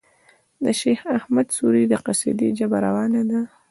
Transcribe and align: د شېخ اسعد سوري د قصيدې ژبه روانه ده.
د 0.63 0.65
شېخ 0.79 1.01
اسعد 1.15 1.47
سوري 1.57 1.83
د 1.87 1.93
قصيدې 2.05 2.47
ژبه 2.59 2.77
روانه 2.85 3.21
ده. 3.29 3.39